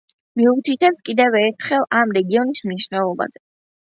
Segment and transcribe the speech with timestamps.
[0.39, 3.43] მიუთითებს კიდევ ერთხელ ამ რეგიონის მნიშვნელობაზე.